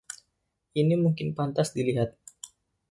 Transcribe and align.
Ini 0.81 0.95
mungkin 1.03 1.27
pantas 1.37 1.69
dilihat. 1.77 2.09